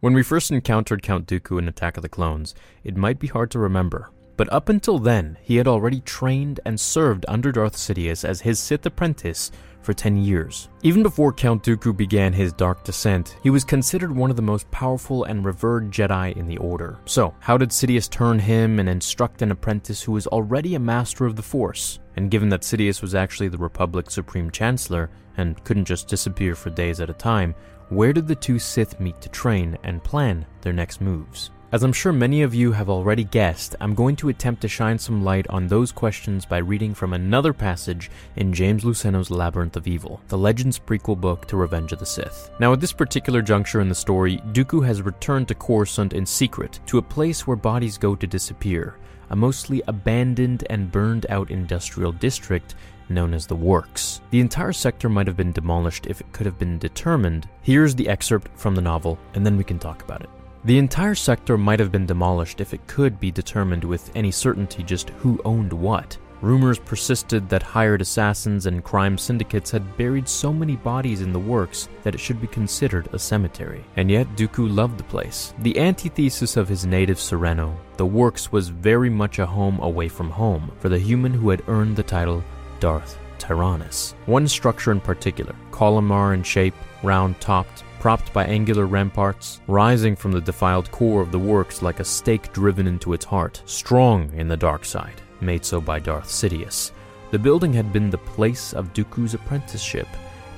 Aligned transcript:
When 0.00 0.14
we 0.14 0.22
first 0.22 0.50
encountered 0.50 1.02
Count 1.02 1.26
Dooku 1.26 1.58
in 1.58 1.68
Attack 1.68 1.98
of 1.98 2.02
the 2.02 2.08
Clones, 2.08 2.54
it 2.84 2.96
might 2.96 3.18
be 3.18 3.26
hard 3.26 3.50
to 3.50 3.58
remember, 3.58 4.08
but 4.38 4.50
up 4.50 4.70
until 4.70 4.98
then, 4.98 5.36
he 5.42 5.56
had 5.56 5.68
already 5.68 6.00
trained 6.00 6.58
and 6.64 6.80
served 6.80 7.26
under 7.28 7.52
Darth 7.52 7.76
Sidious 7.76 8.26
as 8.26 8.40
his 8.40 8.58
Sith 8.58 8.86
apprentice 8.86 9.50
for 9.82 9.92
10 9.92 10.16
years. 10.16 10.70
Even 10.82 11.02
before 11.02 11.34
Count 11.34 11.62
Dooku 11.62 11.94
began 11.94 12.32
his 12.32 12.54
dark 12.54 12.82
descent, 12.82 13.36
he 13.42 13.50
was 13.50 13.62
considered 13.62 14.10
one 14.10 14.30
of 14.30 14.36
the 14.36 14.42
most 14.42 14.70
powerful 14.70 15.24
and 15.24 15.44
revered 15.44 15.90
Jedi 15.90 16.34
in 16.34 16.46
the 16.46 16.56
Order. 16.56 16.98
So, 17.04 17.34
how 17.38 17.58
did 17.58 17.68
Sidious 17.68 18.08
turn 18.08 18.38
him 18.38 18.78
and 18.78 18.88
instruct 18.88 19.42
an 19.42 19.50
apprentice 19.50 20.02
who 20.02 20.12
was 20.12 20.26
already 20.28 20.76
a 20.76 20.80
master 20.80 21.26
of 21.26 21.36
the 21.36 21.42
Force? 21.42 21.98
And 22.16 22.30
given 22.30 22.48
that 22.48 22.62
Sidious 22.62 23.02
was 23.02 23.14
actually 23.14 23.48
the 23.48 23.58
Republic's 23.58 24.14
Supreme 24.14 24.50
Chancellor 24.50 25.10
and 25.36 25.62
couldn't 25.64 25.84
just 25.84 26.08
disappear 26.08 26.54
for 26.54 26.70
days 26.70 27.00
at 27.00 27.10
a 27.10 27.14
time, 27.14 27.54
where 27.90 28.12
did 28.12 28.28
the 28.28 28.36
two 28.36 28.58
Sith 28.58 29.00
meet 29.00 29.20
to 29.20 29.28
train 29.28 29.76
and 29.82 30.02
plan 30.02 30.46
their 30.62 30.72
next 30.72 31.00
moves? 31.00 31.50
As 31.72 31.84
I'm 31.84 31.92
sure 31.92 32.12
many 32.12 32.42
of 32.42 32.52
you 32.52 32.72
have 32.72 32.90
already 32.90 33.22
guessed, 33.22 33.76
I'm 33.80 33.94
going 33.94 34.16
to 34.16 34.28
attempt 34.28 34.60
to 34.62 34.68
shine 34.68 34.98
some 34.98 35.22
light 35.22 35.46
on 35.48 35.68
those 35.68 35.92
questions 35.92 36.44
by 36.44 36.58
reading 36.58 36.94
from 36.94 37.12
another 37.12 37.52
passage 37.52 38.10
in 38.34 38.52
James 38.52 38.82
Luceno's 38.82 39.30
Labyrinth 39.30 39.76
of 39.76 39.86
Evil, 39.86 40.20
the 40.26 40.36
Legends 40.36 40.80
prequel 40.80 41.20
book 41.20 41.46
to 41.46 41.56
Revenge 41.56 41.92
of 41.92 42.00
the 42.00 42.06
Sith. 42.06 42.50
Now, 42.58 42.72
at 42.72 42.80
this 42.80 42.92
particular 42.92 43.40
juncture 43.40 43.80
in 43.80 43.88
the 43.88 43.94
story, 43.94 44.38
Dooku 44.50 44.84
has 44.84 45.00
returned 45.00 45.46
to 45.46 45.54
Coruscant 45.54 46.12
in 46.12 46.26
secret, 46.26 46.80
to 46.86 46.98
a 46.98 47.02
place 47.02 47.46
where 47.46 47.56
bodies 47.56 47.98
go 47.98 48.16
to 48.16 48.26
disappear, 48.26 48.96
a 49.30 49.36
mostly 49.36 49.80
abandoned 49.86 50.64
and 50.70 50.90
burned 50.90 51.26
out 51.28 51.52
industrial 51.52 52.10
district 52.10 52.74
known 53.08 53.32
as 53.32 53.46
the 53.46 53.54
Works. 53.54 54.22
The 54.30 54.40
entire 54.40 54.72
sector 54.72 55.08
might 55.08 55.28
have 55.28 55.36
been 55.36 55.52
demolished 55.52 56.08
if 56.08 56.20
it 56.20 56.32
could 56.32 56.46
have 56.46 56.58
been 56.58 56.80
determined. 56.80 57.48
Here's 57.62 57.94
the 57.94 58.08
excerpt 58.08 58.58
from 58.58 58.74
the 58.74 58.82
novel, 58.82 59.20
and 59.34 59.46
then 59.46 59.56
we 59.56 59.62
can 59.62 59.78
talk 59.78 60.02
about 60.02 60.22
it. 60.22 60.30
The 60.62 60.76
entire 60.76 61.14
sector 61.14 61.56
might 61.56 61.80
have 61.80 61.90
been 61.90 62.04
demolished 62.04 62.60
if 62.60 62.74
it 62.74 62.86
could 62.86 63.18
be 63.18 63.30
determined 63.30 63.82
with 63.82 64.10
any 64.14 64.30
certainty 64.30 64.82
just 64.82 65.08
who 65.10 65.40
owned 65.46 65.72
what. 65.72 66.18
Rumors 66.42 66.78
persisted 66.78 67.48
that 67.48 67.62
hired 67.62 68.02
assassins 68.02 68.66
and 68.66 68.84
crime 68.84 69.16
syndicates 69.16 69.70
had 69.70 69.96
buried 69.96 70.28
so 70.28 70.52
many 70.52 70.76
bodies 70.76 71.22
in 71.22 71.32
the 71.32 71.38
works 71.38 71.88
that 72.02 72.14
it 72.14 72.20
should 72.20 72.42
be 72.42 72.46
considered 72.46 73.08
a 73.14 73.18
cemetery. 73.18 73.82
And 73.96 74.10
yet, 74.10 74.26
Dooku 74.36 74.74
loved 74.74 74.98
the 74.98 75.04
place. 75.04 75.54
The 75.60 75.78
antithesis 75.78 76.58
of 76.58 76.68
his 76.68 76.84
native 76.84 77.18
Serenno, 77.18 77.74
the 77.96 78.06
works 78.06 78.52
was 78.52 78.68
very 78.68 79.10
much 79.10 79.38
a 79.38 79.46
home 79.46 79.80
away 79.80 80.08
from 80.08 80.28
home 80.28 80.70
for 80.78 80.90
the 80.90 80.98
human 80.98 81.32
who 81.32 81.48
had 81.48 81.62
earned 81.68 81.96
the 81.96 82.02
title 82.02 82.44
Darth 82.80 83.18
Tyrannus. 83.40 84.14
One 84.26 84.46
structure 84.46 84.92
in 84.92 85.00
particular, 85.00 85.56
columnar 85.72 86.34
in 86.34 86.44
shape, 86.44 86.74
round 87.02 87.40
topped, 87.40 87.82
propped 87.98 88.32
by 88.32 88.44
angular 88.44 88.86
ramparts, 88.86 89.60
rising 89.66 90.14
from 90.14 90.32
the 90.32 90.40
defiled 90.40 90.90
core 90.92 91.20
of 91.20 91.32
the 91.32 91.38
works 91.38 91.82
like 91.82 91.98
a 91.98 92.04
stake 92.04 92.52
driven 92.52 92.86
into 92.86 93.12
its 93.12 93.24
heart, 93.24 93.62
strong 93.64 94.32
in 94.34 94.46
the 94.46 94.56
dark 94.56 94.84
side, 94.84 95.20
made 95.40 95.64
so 95.64 95.80
by 95.80 95.98
Darth 95.98 96.28
Sidious. 96.28 96.92
The 97.30 97.38
building 97.38 97.72
had 97.72 97.92
been 97.92 98.10
the 98.10 98.18
place 98.18 98.72
of 98.72 98.92
Dooku's 98.92 99.34
apprenticeship, 99.34 100.08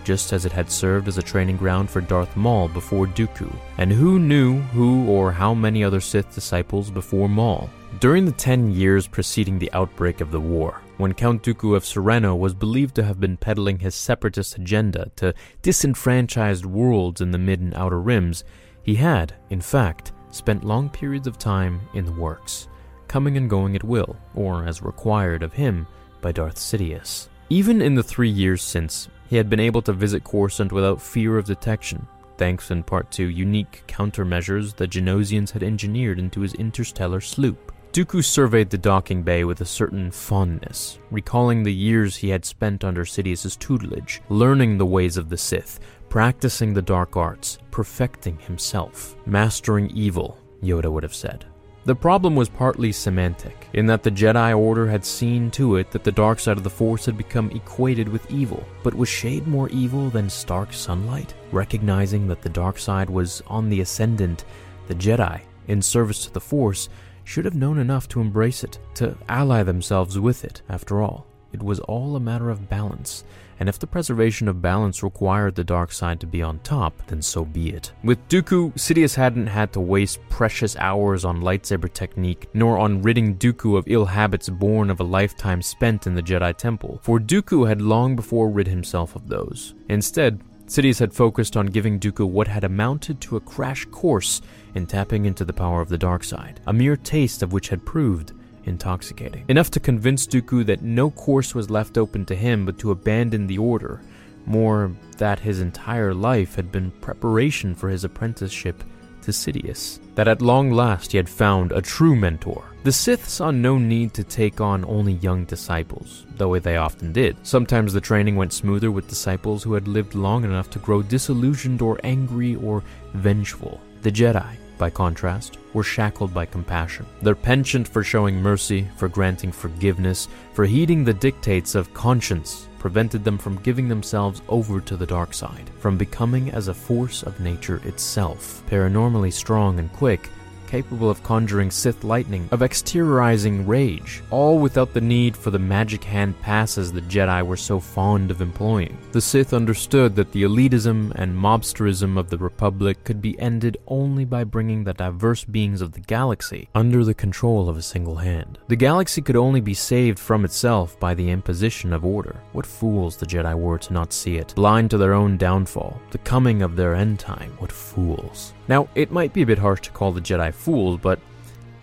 just 0.04 0.32
as 0.32 0.44
it 0.44 0.52
had 0.52 0.70
served 0.70 1.08
as 1.08 1.18
a 1.18 1.22
training 1.22 1.56
ground 1.56 1.90
for 1.90 2.00
Darth 2.00 2.36
Maul 2.36 2.68
before 2.68 3.06
Dooku. 3.06 3.54
And 3.78 3.92
who 3.92 4.18
knew 4.18 4.60
who 4.60 5.06
or 5.06 5.30
how 5.30 5.54
many 5.54 5.84
other 5.84 6.00
Sith 6.00 6.34
disciples 6.34 6.90
before 6.90 7.28
Maul? 7.28 7.70
During 8.00 8.24
the 8.24 8.32
ten 8.32 8.72
years 8.72 9.06
preceding 9.06 9.58
the 9.58 9.72
outbreak 9.72 10.20
of 10.20 10.30
the 10.30 10.40
war, 10.40 10.80
when 10.98 11.14
Count 11.14 11.42
Dooku 11.42 11.74
of 11.74 11.84
Serenno 11.84 12.38
was 12.38 12.54
believed 12.54 12.94
to 12.96 13.04
have 13.04 13.18
been 13.18 13.36
peddling 13.36 13.78
his 13.78 13.94
separatist 13.94 14.56
agenda 14.56 15.10
to 15.16 15.34
disenfranchised 15.62 16.66
worlds 16.66 17.20
in 17.20 17.30
the 17.30 17.38
mid 17.38 17.60
and 17.60 17.74
outer 17.74 18.00
rims, 18.00 18.44
he 18.82 18.96
had, 18.96 19.34
in 19.50 19.60
fact, 19.60 20.12
spent 20.30 20.64
long 20.64 20.88
periods 20.90 21.26
of 21.26 21.38
time 21.38 21.80
in 21.94 22.04
the 22.04 22.12
works, 22.12 22.68
coming 23.08 23.36
and 23.36 23.48
going 23.48 23.76
at 23.76 23.84
will, 23.84 24.16
or 24.34 24.66
as 24.66 24.82
required 24.82 25.42
of 25.42 25.52
him 25.52 25.86
by 26.20 26.32
Darth 26.32 26.56
Sidious. 26.56 27.28
Even 27.48 27.82
in 27.82 27.94
the 27.94 28.02
three 28.02 28.30
years 28.30 28.62
since, 28.62 29.08
he 29.28 29.36
had 29.36 29.50
been 29.50 29.60
able 29.60 29.82
to 29.82 29.92
visit 29.92 30.24
Coruscant 30.24 30.72
without 30.72 31.00
fear 31.00 31.38
of 31.38 31.44
detection, 31.44 32.06
thanks 32.38 32.70
in 32.70 32.82
part 32.82 33.10
to 33.12 33.24
unique 33.24 33.82
countermeasures 33.86 34.76
the 34.76 34.88
Geonosians 34.88 35.50
had 35.50 35.62
engineered 35.62 36.18
into 36.18 36.40
his 36.40 36.54
interstellar 36.54 37.20
sloop. 37.20 37.71
Dooku 37.92 38.24
surveyed 38.24 38.70
the 38.70 38.78
docking 38.78 39.22
bay 39.22 39.44
with 39.44 39.60
a 39.60 39.66
certain 39.66 40.10
fondness, 40.10 40.98
recalling 41.10 41.62
the 41.62 41.74
years 41.74 42.16
he 42.16 42.30
had 42.30 42.42
spent 42.42 42.84
under 42.84 43.04
Sidious's 43.04 43.54
tutelage, 43.54 44.22
learning 44.30 44.78
the 44.78 44.86
ways 44.86 45.18
of 45.18 45.28
the 45.28 45.36
Sith, 45.36 45.78
practicing 46.08 46.72
the 46.72 46.80
dark 46.80 47.18
arts, 47.18 47.58
perfecting 47.70 48.38
himself, 48.38 49.14
mastering 49.26 49.90
evil, 49.90 50.38
Yoda 50.62 50.90
would 50.90 51.02
have 51.02 51.14
said. 51.14 51.44
The 51.84 51.94
problem 51.94 52.34
was 52.34 52.48
partly 52.48 52.92
semantic, 52.92 53.68
in 53.74 53.84
that 53.88 54.02
the 54.02 54.10
Jedi 54.10 54.58
Order 54.58 54.88
had 54.88 55.04
seen 55.04 55.50
to 55.50 55.76
it 55.76 55.90
that 55.90 56.02
the 56.02 56.12
dark 56.12 56.40
side 56.40 56.56
of 56.56 56.64
the 56.64 56.70
Force 56.70 57.04
had 57.04 57.18
become 57.18 57.50
equated 57.50 58.08
with 58.08 58.30
evil. 58.30 58.64
But 58.82 58.94
was 58.94 59.10
Shade 59.10 59.46
more 59.46 59.68
evil 59.68 60.08
than 60.08 60.30
stark 60.30 60.72
sunlight? 60.72 61.34
Recognizing 61.50 62.26
that 62.28 62.40
the 62.40 62.48
dark 62.48 62.78
side 62.78 63.10
was 63.10 63.42
on 63.48 63.68
the 63.68 63.82
ascendant, 63.82 64.46
the 64.88 64.94
Jedi, 64.94 65.42
in 65.68 65.82
service 65.82 66.24
to 66.24 66.32
the 66.32 66.40
Force, 66.40 66.88
should 67.24 67.44
have 67.44 67.54
known 67.54 67.78
enough 67.78 68.08
to 68.08 68.20
embrace 68.20 68.64
it, 68.64 68.78
to 68.94 69.16
ally 69.28 69.62
themselves 69.62 70.18
with 70.18 70.44
it, 70.44 70.62
after 70.68 71.02
all. 71.02 71.26
It 71.52 71.62
was 71.62 71.80
all 71.80 72.16
a 72.16 72.20
matter 72.20 72.48
of 72.48 72.68
balance, 72.68 73.24
and 73.60 73.68
if 73.68 73.78
the 73.78 73.86
preservation 73.86 74.48
of 74.48 74.62
balance 74.62 75.02
required 75.02 75.54
the 75.54 75.64
dark 75.64 75.92
side 75.92 76.18
to 76.20 76.26
be 76.26 76.42
on 76.42 76.58
top, 76.60 77.06
then 77.06 77.20
so 77.20 77.44
be 77.44 77.70
it. 77.70 77.92
With 78.02 78.26
Dooku, 78.28 78.72
Sidious 78.72 79.14
hadn't 79.14 79.46
had 79.46 79.72
to 79.74 79.80
waste 79.80 80.26
precious 80.30 80.76
hours 80.76 81.24
on 81.24 81.42
lightsaber 81.42 81.92
technique, 81.92 82.48
nor 82.54 82.78
on 82.78 83.02
ridding 83.02 83.36
Dooku 83.36 83.76
of 83.76 83.84
ill 83.86 84.06
habits 84.06 84.48
born 84.48 84.90
of 84.90 84.98
a 84.98 85.04
lifetime 85.04 85.62
spent 85.62 86.06
in 86.06 86.14
the 86.14 86.22
Jedi 86.22 86.56
Temple, 86.56 87.00
for 87.02 87.20
Dooku 87.20 87.68
had 87.68 87.82
long 87.82 88.16
before 88.16 88.50
rid 88.50 88.66
himself 88.66 89.14
of 89.14 89.28
those. 89.28 89.74
Instead, 89.88 90.40
Sidious 90.72 91.00
had 91.00 91.12
focused 91.12 91.54
on 91.54 91.66
giving 91.66 92.00
Dooku 92.00 92.26
what 92.26 92.48
had 92.48 92.64
amounted 92.64 93.20
to 93.20 93.36
a 93.36 93.40
crash 93.40 93.84
course 93.90 94.40
in 94.74 94.86
tapping 94.86 95.26
into 95.26 95.44
the 95.44 95.52
power 95.52 95.82
of 95.82 95.90
the 95.90 95.98
dark 95.98 96.24
side, 96.24 96.60
a 96.66 96.72
mere 96.72 96.96
taste 96.96 97.42
of 97.42 97.52
which 97.52 97.68
had 97.68 97.84
proved 97.84 98.32
intoxicating. 98.64 99.44
Enough 99.48 99.70
to 99.72 99.80
convince 99.80 100.26
Dooku 100.26 100.64
that 100.64 100.80
no 100.80 101.10
course 101.10 101.54
was 101.54 101.68
left 101.68 101.98
open 101.98 102.24
to 102.24 102.34
him 102.34 102.64
but 102.64 102.78
to 102.78 102.90
abandon 102.90 103.46
the 103.46 103.58
Order, 103.58 104.00
more 104.46 104.90
that 105.18 105.40
his 105.40 105.60
entire 105.60 106.14
life 106.14 106.54
had 106.54 106.72
been 106.72 106.90
preparation 107.02 107.74
for 107.74 107.90
his 107.90 108.02
apprenticeship 108.02 108.82
to 109.22 109.30
Sidious, 109.30 110.00
that 110.14 110.28
at 110.28 110.42
long 110.42 110.70
last 110.70 111.12
he 111.12 111.16
had 111.16 111.28
found 111.28 111.72
a 111.72 111.82
true 111.82 112.14
mentor. 112.14 112.64
The 112.84 112.92
Sith 112.92 113.28
saw 113.28 113.50
no 113.50 113.78
need 113.78 114.12
to 114.14 114.24
take 114.24 114.60
on 114.60 114.84
only 114.84 115.14
young 115.14 115.44
disciples, 115.44 116.26
though 116.36 116.58
they 116.58 116.76
often 116.76 117.12
did. 117.12 117.36
Sometimes 117.44 117.92
the 117.92 118.00
training 118.00 118.36
went 118.36 118.52
smoother 118.52 118.90
with 118.90 119.08
disciples 119.08 119.62
who 119.62 119.74
had 119.74 119.86
lived 119.86 120.14
long 120.14 120.44
enough 120.44 120.68
to 120.70 120.80
grow 120.80 121.00
disillusioned 121.02 121.80
or 121.80 122.00
angry 122.02 122.56
or 122.56 122.82
vengeful. 123.14 123.80
The 124.02 124.10
Jedi, 124.10 124.56
by 124.78 124.90
contrast, 124.90 125.58
were 125.74 125.84
shackled 125.84 126.34
by 126.34 126.44
compassion. 126.44 127.06
Their 127.22 127.36
penchant 127.36 127.86
for 127.86 128.02
showing 128.02 128.42
mercy, 128.42 128.88
for 128.96 129.08
granting 129.08 129.52
forgiveness, 129.52 130.26
for 130.54 130.64
heeding 130.64 131.04
the 131.04 131.14
dictates 131.14 131.76
of 131.76 131.94
conscience 131.94 132.66
prevented 132.82 133.22
them 133.22 133.38
from 133.38 133.62
giving 133.62 133.88
themselves 133.88 134.42
over 134.48 134.80
to 134.80 134.96
the 134.96 135.06
dark 135.06 135.32
side, 135.32 135.70
from 135.78 135.96
becoming 135.96 136.50
as 136.50 136.66
a 136.66 136.74
force 136.74 137.22
of 137.22 137.38
nature 137.38 137.80
itself, 137.84 138.60
paranormally 138.68 139.32
strong 139.32 139.78
and 139.78 139.92
quick, 139.92 140.28
capable 140.72 141.10
of 141.10 141.22
conjuring 141.22 141.70
Sith 141.70 142.02
lightning, 142.02 142.48
of 142.50 142.60
exteriorizing 142.60 143.68
rage, 143.68 144.22
all 144.30 144.58
without 144.58 144.94
the 144.94 145.00
need 145.02 145.36
for 145.36 145.50
the 145.50 145.58
magic 145.58 146.02
hand 146.02 146.32
passes 146.40 146.90
the 146.90 147.02
Jedi 147.02 147.46
were 147.46 147.58
so 147.58 147.78
fond 147.78 148.30
of 148.30 148.40
employing. 148.40 148.96
The 149.12 149.20
Sith 149.20 149.52
understood 149.52 150.16
that 150.16 150.32
the 150.32 150.44
elitism 150.44 151.12
and 151.16 151.36
mobsterism 151.36 152.16
of 152.16 152.30
the 152.30 152.38
Republic 152.38 153.04
could 153.04 153.20
be 153.20 153.38
ended 153.38 153.76
only 153.86 154.24
by 154.24 154.44
bringing 154.44 154.82
the 154.82 154.94
diverse 154.94 155.44
beings 155.44 155.82
of 155.82 155.92
the 155.92 156.00
galaxy 156.00 156.70
under 156.74 157.04
the 157.04 157.12
control 157.12 157.68
of 157.68 157.76
a 157.76 157.82
single 157.82 158.16
hand. 158.16 158.58
The 158.68 158.76
galaxy 158.76 159.20
could 159.20 159.36
only 159.36 159.60
be 159.60 159.74
saved 159.74 160.18
from 160.18 160.42
itself 160.42 160.98
by 160.98 161.12
the 161.12 161.28
imposition 161.28 161.92
of 161.92 162.02
order. 162.02 162.40
What 162.52 162.64
fools 162.64 163.18
the 163.18 163.26
Jedi 163.26 163.54
were 163.54 163.76
to 163.76 163.92
not 163.92 164.14
see 164.14 164.36
it, 164.36 164.54
blind 164.54 164.90
to 164.92 164.96
their 164.96 165.12
own 165.12 165.36
downfall, 165.36 166.00
the 166.12 166.24
coming 166.32 166.62
of 166.62 166.76
their 166.76 166.94
end 166.94 167.18
time. 167.18 167.52
What 167.58 167.70
fools. 167.70 168.54
Now, 168.68 168.88
it 168.94 169.10
might 169.10 169.32
be 169.32 169.42
a 169.42 169.46
bit 169.46 169.58
harsh 169.58 169.80
to 169.82 169.90
call 169.90 170.12
the 170.12 170.20
Jedi 170.20 170.52
fools, 170.52 170.98
but 171.00 171.18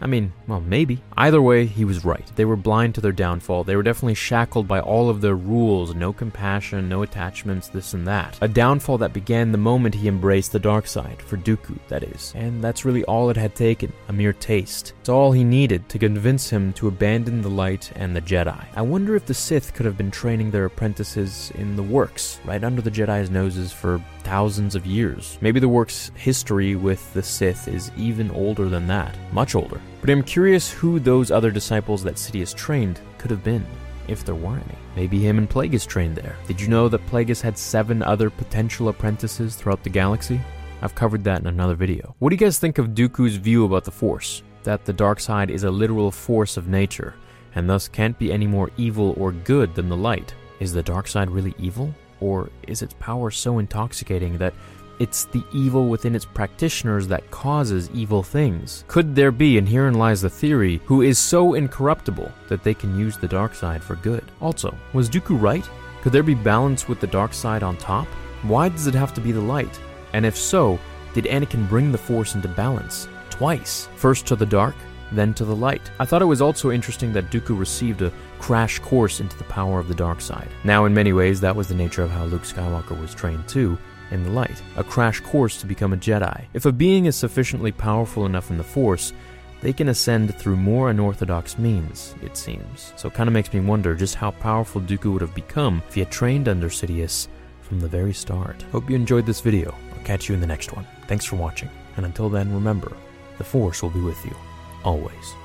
I 0.01 0.07
mean, 0.07 0.31
well, 0.47 0.61
maybe. 0.61 1.01
Either 1.17 1.41
way, 1.41 1.65
he 1.65 1.83
was 1.83 2.05
right. 2.05 2.25
They 2.35 2.45
were 2.45 2.55
blind 2.55 2.95
to 2.95 3.01
their 3.01 3.11
downfall. 3.11 3.65
They 3.65 3.75
were 3.75 3.83
definitely 3.83 4.13
shackled 4.13 4.67
by 4.67 4.79
all 4.79 5.09
of 5.09 5.21
their 5.21 5.35
rules 5.35 5.93
no 5.93 6.13
compassion, 6.13 6.87
no 6.87 7.03
attachments, 7.03 7.67
this 7.67 7.93
and 7.93 8.07
that. 8.07 8.37
A 8.41 8.47
downfall 8.47 8.99
that 8.99 9.13
began 9.13 9.51
the 9.51 9.57
moment 9.57 9.95
he 9.95 10.07
embraced 10.07 10.51
the 10.51 10.59
dark 10.59 10.87
side, 10.87 11.21
for 11.21 11.37
Dooku, 11.37 11.77
that 11.89 12.03
is. 12.03 12.33
And 12.35 12.63
that's 12.63 12.85
really 12.85 13.03
all 13.05 13.29
it 13.29 13.37
had 13.37 13.55
taken 13.55 13.91
a 14.07 14.13
mere 14.13 14.33
taste. 14.33 14.93
It's 15.01 15.09
all 15.09 15.31
he 15.31 15.43
needed 15.43 15.89
to 15.89 15.99
convince 15.99 16.49
him 16.49 16.71
to 16.73 16.87
abandon 16.87 17.41
the 17.41 17.49
light 17.49 17.91
and 17.95 18.15
the 18.15 18.21
Jedi. 18.21 18.65
I 18.75 18.81
wonder 18.81 19.15
if 19.15 19.25
the 19.25 19.33
Sith 19.33 19.73
could 19.73 19.85
have 19.85 19.97
been 19.97 20.11
training 20.11 20.51
their 20.51 20.65
apprentices 20.65 21.51
in 21.55 21.75
the 21.75 21.83
works, 21.83 22.39
right 22.45 22.63
under 22.63 22.81
the 22.81 22.91
Jedi's 22.91 23.29
noses 23.29 23.73
for 23.73 24.01
thousands 24.23 24.75
of 24.75 24.85
years. 24.85 25.37
Maybe 25.41 25.59
the 25.59 25.67
work's 25.67 26.11
history 26.15 26.75
with 26.75 27.13
the 27.13 27.23
Sith 27.23 27.67
is 27.67 27.91
even 27.97 28.31
older 28.31 28.69
than 28.69 28.87
that, 28.87 29.17
much 29.33 29.55
older. 29.55 29.81
But 30.01 30.09
I'm 30.09 30.23
curious 30.23 30.71
who 30.71 30.99
those 30.99 31.31
other 31.31 31.51
disciples 31.51 32.03
that 32.03 32.15
Sidious 32.15 32.55
trained 32.55 32.99
could 33.17 33.31
have 33.31 33.43
been, 33.43 33.65
if 34.07 34.23
there 34.23 34.35
were 34.35 34.55
any. 34.55 34.77
Maybe 34.95 35.19
him 35.19 35.37
and 35.37 35.49
Plagueis 35.49 35.87
trained 35.87 36.15
there. 36.15 36.35
Did 36.47 36.59
you 36.59 36.67
know 36.67 36.89
that 36.89 37.05
Plagueis 37.07 37.41
had 37.41 37.57
seven 37.57 38.03
other 38.03 38.29
potential 38.29 38.89
apprentices 38.89 39.55
throughout 39.55 39.83
the 39.83 39.89
galaxy? 39.89 40.39
I've 40.81 40.95
covered 40.95 41.23
that 41.25 41.41
in 41.41 41.47
another 41.47 41.75
video. 41.75 42.15
What 42.19 42.29
do 42.29 42.35
you 42.35 42.39
guys 42.39 42.59
think 42.59 42.77
of 42.77 42.89
Dooku's 42.89 43.35
view 43.35 43.65
about 43.65 43.83
the 43.83 43.91
Force? 43.91 44.43
That 44.63 44.85
the 44.85 44.93
dark 44.93 45.19
side 45.19 45.49
is 45.49 45.63
a 45.63 45.71
literal 45.71 46.11
force 46.11 46.57
of 46.57 46.67
nature, 46.67 47.15
and 47.55 47.69
thus 47.69 47.87
can't 47.87 48.17
be 48.17 48.31
any 48.31 48.47
more 48.47 48.71
evil 48.77 49.13
or 49.17 49.31
good 49.31 49.75
than 49.75 49.89
the 49.89 49.97
light. 49.97 50.33
Is 50.59 50.73
the 50.73 50.83
dark 50.83 51.07
side 51.07 51.29
really 51.29 51.53
evil? 51.57 51.93
Or 52.21 52.49
is 52.67 52.81
its 52.81 52.93
power 52.99 53.31
so 53.31 53.59
intoxicating 53.59 54.37
that 54.37 54.53
it's 54.99 55.23
the 55.25 55.43
evil 55.53 55.87
within 55.87 56.13
its 56.13 56.25
practitioners 56.25 57.07
that 57.07 57.31
causes 57.31 57.89
evil 57.91 58.21
things. 58.21 58.83
Could 58.89 59.15
there 59.15 59.31
be, 59.31 59.57
and 59.57 59.67
herein 59.67 59.93
lies 59.93 60.21
the 60.21 60.29
theory, 60.29 60.81
who 60.85 61.01
is 61.01 61.17
so 61.17 61.53
incorruptible 61.53 62.29
that 62.49 62.63
they 62.63 62.73
can 62.73 62.99
use 62.99 63.17
the 63.17 63.27
dark 63.27 63.55
side 63.55 63.81
for 63.81 63.95
good? 63.95 64.25
Also, 64.41 64.75
was 64.93 65.09
Dooku 65.09 65.41
right? 65.41 65.67
Could 66.01 66.11
there 66.11 66.23
be 66.23 66.35
balance 66.35 66.89
with 66.89 66.99
the 66.99 67.07
dark 67.07 67.33
side 67.33 67.63
on 67.63 67.77
top? 67.77 68.07
Why 68.43 68.67
does 68.67 68.87
it 68.87 68.93
have 68.93 69.13
to 69.13 69.21
be 69.21 69.31
the 69.31 69.39
light? 69.39 69.79
And 70.13 70.25
if 70.25 70.37
so, 70.37 70.77
did 71.13 71.25
Anakin 71.25 71.67
bring 71.69 71.91
the 71.91 71.97
Force 71.97 72.35
into 72.35 72.47
balance? 72.49 73.07
Twice. 73.29 73.87
First 73.95 74.25
to 74.27 74.35
the 74.35 74.45
dark, 74.45 74.75
then 75.11 75.33
to 75.35 75.45
the 75.45 75.55
light. 75.55 75.91
I 75.99 76.05
thought 76.05 76.21
it 76.21 76.25
was 76.25 76.41
also 76.41 76.71
interesting 76.71 77.13
that 77.13 77.29
Dooku 77.31 77.57
received 77.57 78.01
a 78.01 78.13
crash 78.39 78.79
course 78.79 79.19
into 79.19 79.37
the 79.37 79.43
power 79.45 79.79
of 79.79 79.87
the 79.87 79.95
dark 79.95 80.21
side. 80.21 80.49
Now, 80.63 80.85
in 80.85 80.93
many 80.93 81.13
ways, 81.13 81.41
that 81.41 81.55
was 81.55 81.67
the 81.67 81.75
nature 81.75 82.03
of 82.03 82.11
how 82.11 82.25
Luke 82.25 82.43
Skywalker 82.43 82.99
was 82.99 83.13
trained 83.13 83.47
too, 83.47 83.77
in 84.11 84.23
the 84.23 84.31
light, 84.31 84.61
a 84.75 84.83
crash 84.83 85.19
course 85.19 85.59
to 85.59 85.67
become 85.67 85.93
a 85.93 85.97
Jedi. 85.97 86.45
If 86.53 86.65
a 86.65 86.71
being 86.71 87.05
is 87.05 87.15
sufficiently 87.15 87.71
powerful 87.71 88.25
enough 88.25 88.49
in 88.49 88.57
the 88.57 88.63
Force, 88.63 89.13
they 89.61 89.73
can 89.73 89.89
ascend 89.89 90.33
through 90.35 90.55
more 90.55 90.89
unorthodox 90.89 91.57
means, 91.57 92.15
it 92.23 92.37
seems. 92.37 92.93
So 92.95 93.07
it 93.07 93.13
kind 93.13 93.27
of 93.27 93.33
makes 93.33 93.53
me 93.53 93.59
wonder 93.59 93.93
just 93.93 94.15
how 94.15 94.31
powerful 94.31 94.81
Dooku 94.81 95.11
would 95.11 95.21
have 95.21 95.35
become 95.35 95.83
if 95.87 95.93
he 95.93 95.99
had 95.99 96.11
trained 96.11 96.47
under 96.47 96.69
Sidious 96.69 97.27
from 97.61 97.79
the 97.79 97.87
very 97.87 98.13
start. 98.13 98.63
Hope 98.71 98.89
you 98.89 98.95
enjoyed 98.95 99.25
this 99.25 99.41
video. 99.41 99.75
I'll 99.95 100.03
catch 100.05 100.29
you 100.29 100.33
in 100.33 100.41
the 100.41 100.47
next 100.47 100.73
one. 100.73 100.87
Thanks 101.07 101.25
for 101.25 101.35
watching, 101.35 101.69
and 101.97 102.05
until 102.05 102.29
then, 102.29 102.53
remember, 102.53 102.91
the 103.37 103.43
Force 103.43 103.83
will 103.83 103.89
be 103.89 104.01
with 104.01 104.23
you, 104.25 104.35
always. 104.83 105.35